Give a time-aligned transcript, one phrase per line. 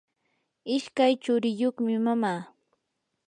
[0.75, 2.33] ishkay churiyuqmi mama.